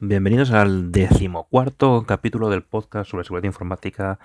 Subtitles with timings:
[0.00, 4.20] Bienvenidos al decimocuarto capítulo del podcast sobre seguridad informática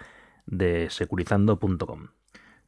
[0.46, 2.10] de securizando.com.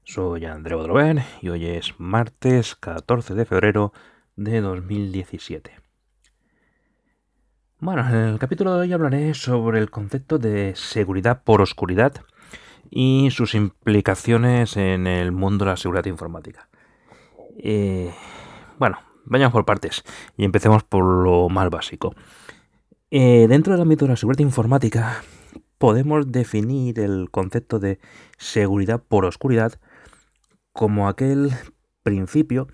[0.03, 3.93] Soy André Bodrover y hoy es martes 14 de febrero
[4.35, 5.79] de 2017.
[7.79, 12.13] Bueno, en el capítulo de hoy hablaré sobre el concepto de seguridad por oscuridad
[12.89, 16.69] y sus implicaciones en el mundo de la seguridad informática.
[17.59, 18.11] Eh,
[18.79, 20.03] bueno, vayamos por partes
[20.37, 22.15] y empecemos por lo más básico.
[23.11, 25.23] Eh, dentro del ámbito de la seguridad informática,
[25.77, 27.99] podemos definir el concepto de
[28.37, 29.79] seguridad por oscuridad
[30.73, 31.51] como aquel
[32.01, 32.67] principio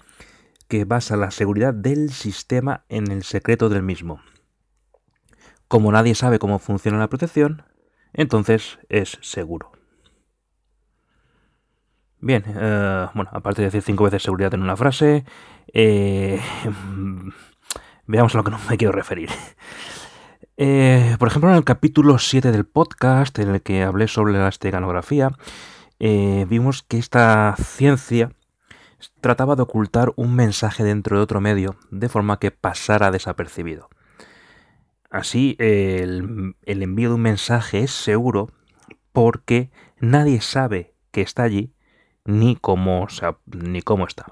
[0.69, 4.21] que basa la seguridad del sistema en el secreto del mismo.
[5.67, 7.63] Como nadie sabe cómo funciona la protección,
[8.13, 9.71] entonces es seguro.
[12.19, 15.25] Bien, eh, bueno, aparte de decir cinco veces seguridad en una frase,
[15.73, 16.39] eh,
[18.05, 19.29] veamos a lo que no me quiero referir.
[20.57, 24.49] Eh, por ejemplo, en el capítulo 7 del podcast, en el que hablé sobre la
[24.49, 25.31] esteganografía,
[25.99, 28.31] vimos que esta ciencia
[29.21, 33.89] trataba de ocultar un mensaje dentro de otro medio, de forma que pasara desapercibido.
[35.09, 38.49] Así, el, el envío de un mensaje es seguro
[39.11, 41.73] porque nadie sabe que está allí
[42.25, 43.07] ni cómo,
[43.45, 44.31] ni cómo está.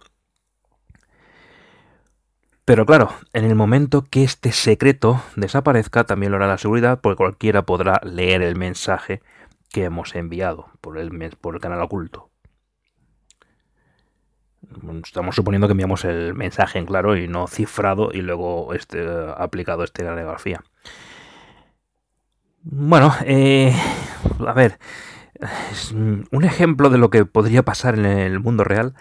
[2.69, 7.17] Pero claro, en el momento que este secreto desaparezca, también lo hará la seguridad, porque
[7.17, 9.23] cualquiera podrá leer el mensaje
[9.71, 11.09] que hemos enviado por el,
[11.41, 12.29] por el canal oculto.
[15.03, 19.03] Estamos suponiendo que enviamos el mensaje en claro y no cifrado y luego este,
[19.35, 20.63] aplicado este grafía.
[22.61, 23.73] Bueno, eh,
[24.45, 24.77] a ver,
[26.31, 28.93] un ejemplo de lo que podría pasar en el mundo real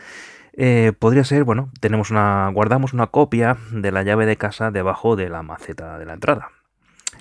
[0.61, 5.15] eh, podría ser, bueno, tenemos una, guardamos una copia de la llave de casa debajo
[5.15, 6.51] de la maceta de la entrada.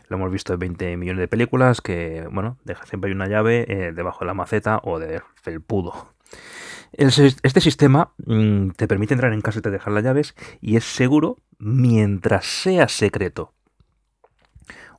[0.09, 3.65] Lo hemos visto en 20 millones de películas que, bueno, deja siempre hay una llave
[3.69, 6.15] eh, debajo de la maceta o del felpudo.
[6.93, 10.85] este sistema mm, te permite entrar en casa y te dejar las llaves y es
[10.85, 13.53] seguro mientras sea secreto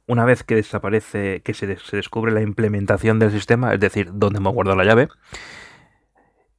[0.09, 4.54] una vez que desaparece, que se, descubre la implementación del sistema, es decir, dónde hemos
[4.54, 5.09] guardado la llave,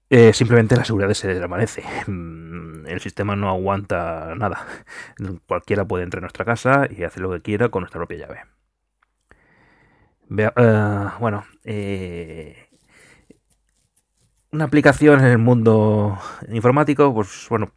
[0.09, 1.83] eh, simplemente la seguridad se desvanece.
[2.07, 4.65] Mm, el sistema no aguanta nada.
[5.47, 8.41] Cualquiera puede entrar a nuestra casa y hacer lo que quiera con nuestra propia llave.
[10.37, 12.69] Eh, bueno, eh,
[14.51, 16.17] una aplicación en el mundo
[16.49, 17.71] informático, pues bueno,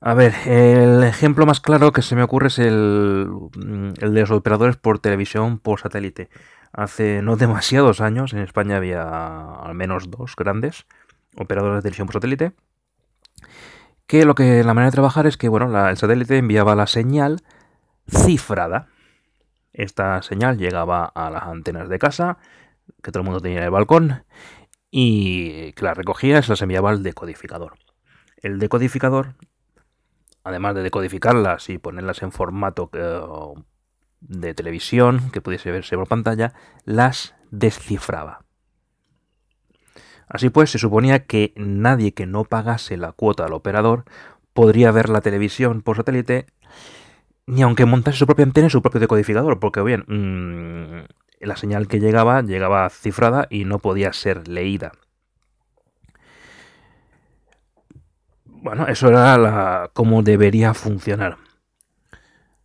[0.00, 4.76] a ver, el ejemplo más claro que se me ocurre es el, de los operadores
[4.76, 6.28] por televisión por satélite.
[6.72, 10.86] Hace no demasiados años en España había al menos dos grandes
[11.36, 12.52] operadores de televisión por satélite.
[14.06, 17.42] Que lo que la manera de trabajar es que bueno, el satélite enviaba la señal
[18.08, 18.88] cifrada.
[19.72, 22.38] Esta señal llegaba a las antenas de casa,
[23.02, 24.24] que todo el mundo tenía en el balcón,
[24.90, 27.74] y que la recogía y se las enviaba al decodificador.
[28.36, 29.34] El decodificador
[30.46, 33.20] además de decodificarlas y ponerlas en formato eh,
[34.20, 38.44] de televisión que pudiese verse por pantalla, las descifraba.
[40.28, 44.04] Así pues, se suponía que nadie que no pagase la cuota al operador
[44.52, 46.46] podría ver la televisión por satélite,
[47.46, 51.06] ni aunque montase su propia antena y su propio decodificador, porque bien, mm,
[51.40, 54.92] la señal que llegaba llegaba cifrada y no podía ser leída.
[58.66, 61.36] Bueno, eso era la, como debería funcionar.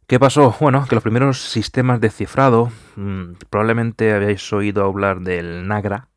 [0.08, 0.56] ¿Qué pasó?
[0.60, 6.08] Bueno, que los primeros sistemas de cifrado, mm, probablemente habéis oído hablar del Nagra,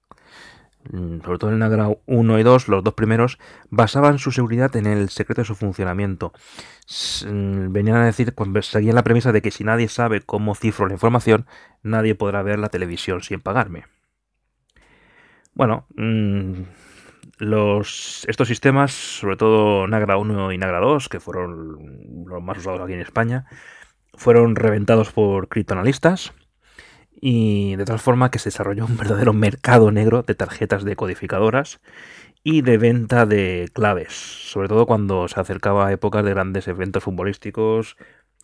[0.91, 4.87] mm, sobre todo el Nagra 1 y 2, los dos primeros, basaban su seguridad en
[4.87, 6.33] el secreto de su funcionamiento.
[7.27, 10.95] Mm, venían a decir, seguían la premisa de que si nadie sabe cómo cifro la
[10.95, 11.45] información,
[11.83, 13.85] nadie podrá ver la televisión sin pagarme.
[15.53, 15.87] Bueno,
[17.39, 22.81] los, estos sistemas, sobre todo Nagra 1 y Nagra 2, que fueron los más usados
[22.81, 23.47] aquí en España,
[24.15, 26.33] fueron reventados por criptoanalistas
[27.13, 31.81] y de tal forma que se desarrolló un verdadero mercado negro de tarjetas decodificadoras
[32.43, 37.05] y de venta de claves, sobre todo cuando se acercaba a épocas de grandes eventos
[37.05, 37.97] futbolísticos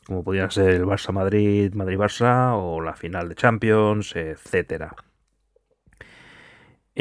[0.06, 4.96] como podían ser el Barça Madrid, Madrid Barça o la final de Champions, etcétera.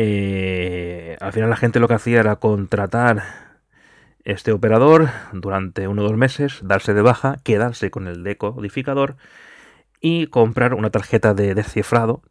[0.01, 3.21] Eh, al final la gente lo que hacía era contratar
[4.23, 9.17] este operador durante uno o dos meses, darse de baja, quedarse con el decodificador
[9.99, 12.21] y comprar una tarjeta de descifrado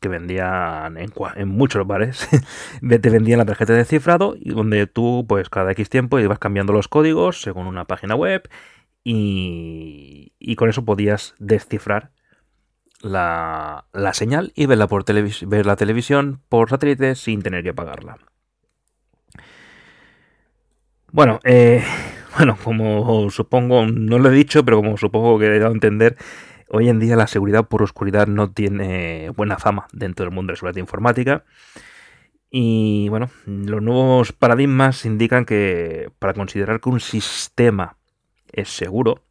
[0.00, 2.28] que vendían en, muchos bares.
[2.80, 6.72] te vendían la tarjeta de descifrado y donde tú, pues cada X tiempo ibas cambiando
[6.72, 8.48] los códigos según una página web
[9.04, 12.10] y, y con eso podías descifrar
[13.02, 18.18] la, señal y verla, por ver la televisión por satélite sin tener que pagarla.
[21.10, 21.84] Bueno, eh,
[22.36, 26.16] bueno, como supongo, no lo he dicho, pero como supongo que he dado a entender,
[26.68, 30.54] hoy en día la seguridad por oscuridad no tiene buena fama dentro del mundo de
[30.54, 31.44] la seguridad informática.
[32.50, 37.96] Y bueno, los nuevos paradigmas indican que para considerar que un sistema
[38.52, 39.22] es seguro,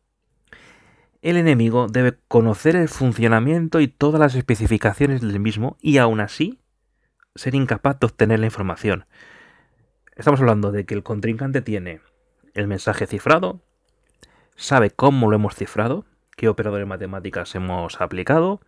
[1.22, 6.60] el enemigo debe conocer el funcionamiento y todas las especificaciones del mismo y aún así
[7.36, 9.06] ser incapaz de obtener la información.
[10.16, 12.02] Estamos hablando de que el contrincante tiene
[12.54, 13.62] el mensaje cifrado,
[14.56, 18.60] sabe cómo lo hemos cifrado, qué operadores matemáticas hemos aplicado,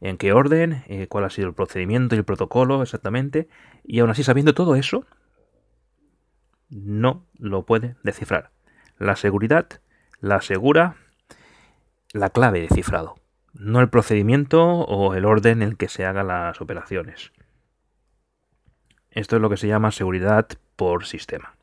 [0.00, 3.48] en qué orden, eh, cuál ha sido el procedimiento y el protocolo exactamente,
[3.84, 5.06] y aún así sabiendo todo eso,
[6.68, 8.50] no lo puede descifrar.
[8.98, 9.80] La seguridad
[10.20, 10.96] la asegura
[12.12, 13.16] la clave de cifrado,
[13.52, 17.32] no el procedimiento o el orden en el que se hagan las operaciones.
[19.10, 21.56] Esto es lo que se llama seguridad por sistema.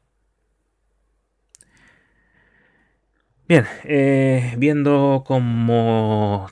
[3.47, 6.49] Bien, eh, viendo cómo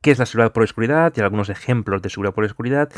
[0.00, 2.90] qué es la seguridad por oscuridad y algunos ejemplos de seguridad por oscuridad,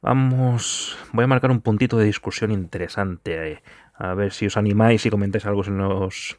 [0.00, 3.52] vamos, voy a marcar un puntito de discusión interesante.
[3.52, 3.62] Eh,
[3.94, 6.38] a ver si os animáis y comentáis algo en los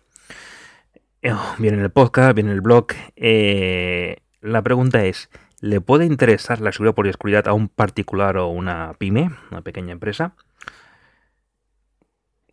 [1.60, 2.88] bien en el podcast, bien en el blog.
[3.16, 5.30] Eh, la pregunta es,
[5.60, 9.92] ¿le puede interesar la seguridad por oscuridad a un particular o una pyme, una pequeña
[9.92, 10.34] empresa?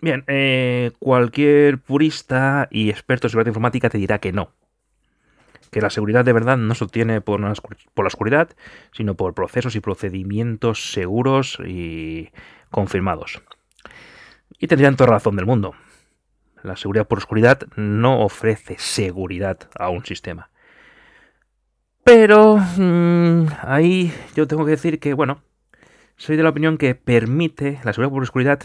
[0.01, 4.53] Bien, eh, cualquier purista y experto en seguridad informática te dirá que no.
[5.71, 7.53] Que la seguridad de verdad no se obtiene por, la
[7.97, 8.51] oscuridad,
[8.93, 12.31] sino por procesos y procedimientos seguros y
[12.71, 13.43] confirmados.
[14.59, 15.75] Y tendrían toda razón del mundo.
[16.63, 20.51] La seguridad por oscuridad no ofrece seguridad a un sistema.
[22.05, 25.43] Pero mm, ahí yo tengo que decir que, bueno,
[26.17, 28.61] soy de la opinión que permite, la seguridad por oscuridad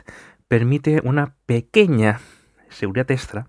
[0.47, 2.19] permite una pequeña
[2.69, 3.47] seguridad extra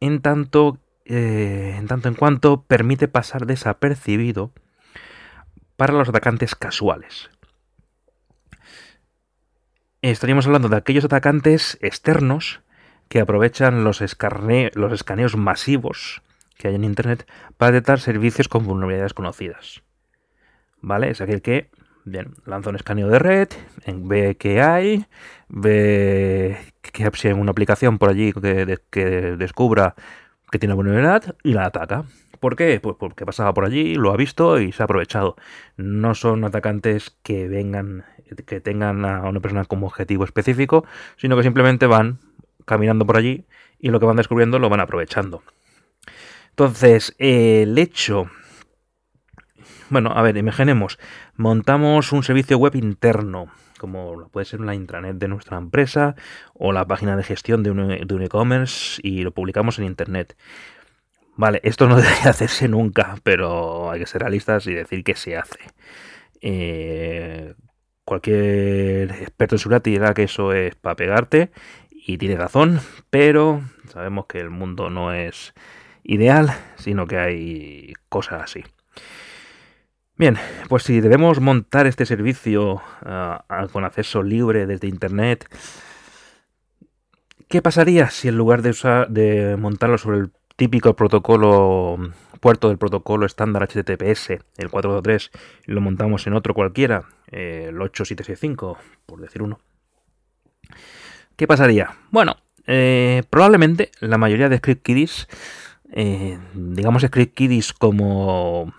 [0.00, 4.52] en tanto, eh, en tanto en cuanto permite pasar desapercibido
[5.76, 7.30] para los atacantes casuales.
[10.02, 12.60] Estaríamos hablando de aquellos atacantes externos
[13.08, 14.00] que aprovechan los,
[14.74, 16.22] los escaneos masivos
[16.56, 17.26] que hay en Internet
[17.56, 19.82] para detectar servicios con vulnerabilidades conocidas.
[20.80, 21.10] ¿Vale?
[21.10, 21.70] Es aquel que
[22.06, 23.48] bien, lanza un escaneo de red,
[23.86, 25.06] ve que hay,
[25.48, 29.04] ve que hay una aplicación por allí que, que
[29.36, 29.94] descubra
[30.50, 32.04] que tiene vulnerabilidad y la ataca.
[32.40, 32.78] ¿Por qué?
[32.80, 35.36] Pues porque pasaba por allí, lo ha visto y se ha aprovechado.
[35.76, 38.04] No son atacantes que vengan,
[38.46, 40.84] que tengan a una persona como objetivo específico,
[41.16, 42.20] sino que simplemente van
[42.66, 43.46] caminando por allí
[43.78, 45.42] y lo que van descubriendo lo van aprovechando.
[46.50, 48.30] Entonces, el hecho...
[49.88, 50.98] Bueno, a ver, imaginemos,
[51.36, 56.16] montamos un servicio web interno, como puede ser la intranet de nuestra empresa
[56.54, 60.36] o la página de gestión de un e-commerce y lo publicamos en internet.
[61.36, 65.36] Vale, esto no debe hacerse nunca, pero hay que ser realistas y decir que se
[65.36, 65.60] hace.
[66.40, 67.54] Eh,
[68.04, 71.50] cualquier experto en seguridad dirá que eso es para pegarte
[72.06, 72.80] y tiene razón,
[73.10, 75.54] pero sabemos que el mundo no es
[76.04, 78.64] ideal, sino que hay cosas así.
[80.16, 80.38] Bien,
[80.68, 85.46] pues si debemos montar este servicio ah, con acceso libre desde Internet,
[87.48, 91.98] ¿qué pasaría si en lugar de, usar, de montarlo sobre el típico protocolo,
[92.40, 95.32] puerto del protocolo estándar HTTPS, el 423,
[95.64, 97.02] lo montamos en otro cualquiera,
[97.32, 99.58] el 8765, por decir uno?
[101.36, 101.94] ¿Qué pasaría?
[102.10, 105.28] Bueno, eh, probablemente la mayoría de script kiddies,
[105.92, 108.72] eh, digamos script kiddies como...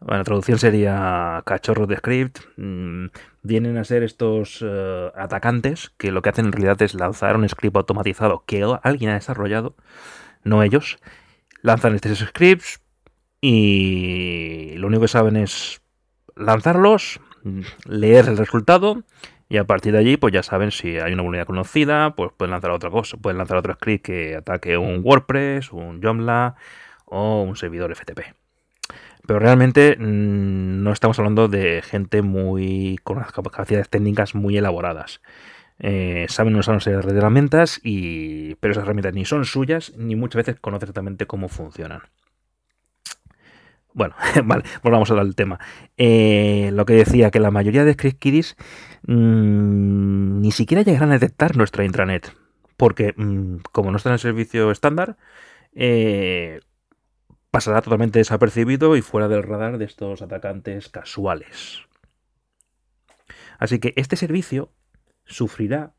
[0.00, 2.38] Bueno, la traducción sería cachorros de script.
[2.56, 3.06] Mm,
[3.42, 7.48] vienen a ser estos eh, atacantes que lo que hacen en realidad es lanzar un
[7.48, 9.76] script automatizado que alguien ha desarrollado,
[10.42, 10.98] no ellos.
[11.62, 12.80] Lanzan estos scripts
[13.40, 15.80] y lo único que saben es
[16.34, 17.20] lanzarlos,
[17.86, 19.04] leer el resultado
[19.50, 22.52] y a partir de allí, pues ya saben si hay una vulnerabilidad conocida, pues pueden
[22.52, 26.54] lanzar otra cosa, pueden lanzar otro script que ataque un WordPress, un Joomla
[27.06, 28.20] o un servidor FTP.
[29.26, 35.20] Pero realmente mm, no estamos hablando de gente muy con unas capacidades técnicas muy elaboradas.
[35.80, 40.14] Eh, saben usar una serie de herramientas, y, pero esas herramientas ni son suyas ni
[40.14, 42.02] muchas veces conocen exactamente cómo funcionan.
[43.94, 44.14] Bueno,
[44.44, 45.58] vale, volvamos al tema.
[45.96, 48.56] Eh, lo que decía, que la mayoría de script kiddies
[49.06, 52.34] mm, ni siquiera llegarán a detectar nuestra intranet.
[52.76, 55.16] Porque, mm, como no está en el servicio estándar,
[55.74, 56.60] eh,
[57.50, 61.82] pasará totalmente desapercibido y fuera del radar de estos atacantes casuales.
[63.58, 64.72] Así que este servicio
[65.24, 65.92] sufrirá,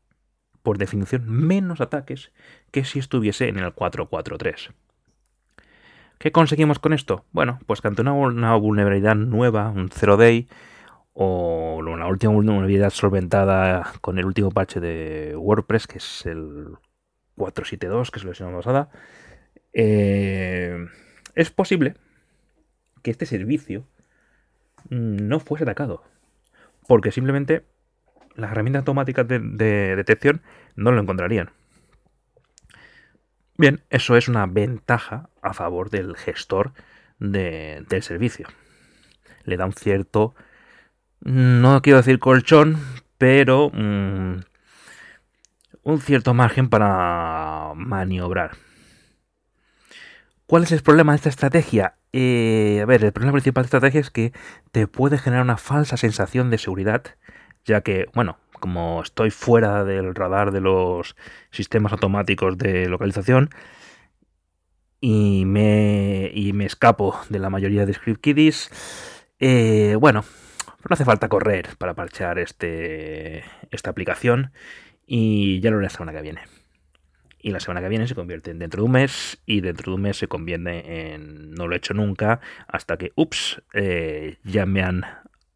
[0.62, 2.32] por definición, menos ataques
[2.70, 4.70] que si estuviese en el 443.
[6.18, 7.24] ¿Qué conseguimos con esto?
[7.32, 10.48] Bueno, pues que ante una, vulnerabilidad nueva, un 0-day,
[11.14, 16.76] o una última vulnerabilidad solventada con el último parche de WordPress, que es el
[17.36, 18.90] 472, que es la versión pasada,
[19.72, 20.86] eh,
[21.34, 21.94] es posible
[23.02, 23.86] que este servicio
[24.88, 26.02] no fuese atacado.
[26.86, 27.64] Porque simplemente
[28.34, 29.38] las herramientas automáticas de,
[29.96, 30.42] detección
[30.74, 31.50] no lo encontrarían.
[33.56, 36.72] Bien, eso es una ventaja a favor del gestor
[37.18, 38.48] del servicio.
[39.44, 40.34] Le da un cierto,
[41.24, 42.78] no quiero decir colchón,
[43.18, 44.40] pero mm,
[45.84, 48.52] un cierto margen para maniobrar.
[50.46, 51.94] ¿Cuál es el problema de esta estrategia?
[52.12, 54.32] Eh, a ver, el problema principal de esta estrategia es que
[54.70, 57.04] te puede generar una falsa sensación de seguridad,
[57.64, 61.16] ya que, bueno, como estoy fuera del radar de los
[61.50, 63.50] sistemas automáticos de localización
[65.00, 68.70] y me, y me escapo de la mayoría de script kiddies,
[69.38, 70.24] eh, bueno,
[70.88, 74.52] no hace falta correr para parchear este, esta aplicación
[75.06, 76.42] y ya lo haré la semana que viene
[77.42, 79.96] y la semana que viene se convierte en dentro de un mes y dentro de
[79.96, 84.64] un mes se convierte en no lo he hecho nunca hasta que, ups, eh, ya
[84.64, 85.04] me han,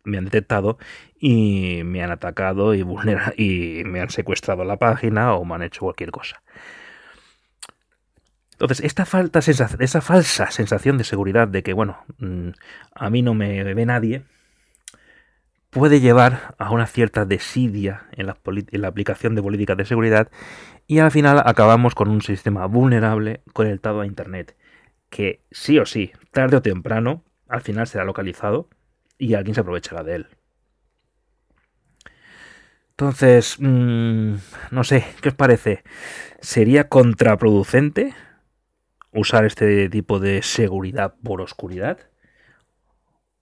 [0.05, 0.79] me han detectado
[1.19, 2.85] y me han atacado y,
[3.37, 6.43] y me han secuestrado la página o me han hecho cualquier cosa.
[8.53, 12.49] Entonces, esta falta esa falsa sensación de seguridad de que, bueno, mm,
[12.95, 14.25] a mí no me ve nadie,
[15.71, 20.31] puede llevar a una cierta desidia en la, aplicación de políticas de seguridad
[20.87, 24.57] y al final acabamos con un sistema vulnerable conectado a Internet,
[25.11, 28.69] que sí o sí, tarde o temprano, al final será localizado
[29.19, 30.27] y alguien se aprovechará de él.
[32.91, 34.37] Entonces, mmm,
[34.71, 35.85] no sé, ¿qué os parece?
[36.41, 38.15] ¿Sería contraproducente
[39.13, 41.99] usar este tipo de seguridad por oscuridad?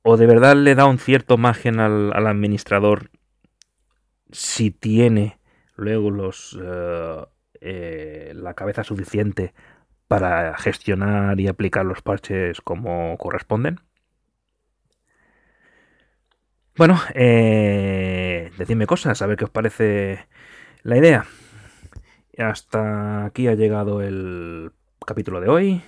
[0.05, 3.11] O de verdad le da un cierto margen al, administrador
[4.31, 5.39] si tiene
[5.77, 7.25] luego los eh,
[7.61, 9.55] eh, la cabeza suficiente
[10.07, 13.81] para gestionar y aplicar los parches como corresponden.
[16.77, 20.27] Bueno, eh, decidme cosas, a ver qué os parece
[20.83, 21.25] la idea.
[22.37, 24.73] Hasta aquí ha llegado el
[25.07, 25.83] capítulo de hoy.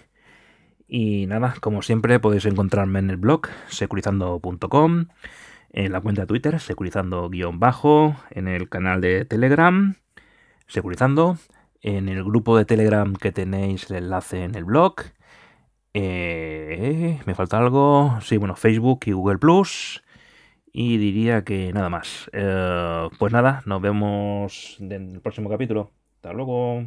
[0.88, 5.06] Y nada, como siempre podéis encontrarme en el blog securizando.com,
[5.70, 9.96] en la cuenta de Twitter securizando-bajo, en el canal de Telegram
[10.66, 11.38] securizando,
[11.82, 14.96] en el grupo de Telegram que tenéis el enlace en el blog.
[15.94, 18.18] Eh, me falta algo.
[18.20, 20.02] Sí, bueno, Facebook y Google Plus.
[20.72, 22.30] Y diría que nada más.
[22.32, 25.90] Eh, pues nada, nos vemos en el próximo capítulo.
[26.16, 26.86] Hasta luego.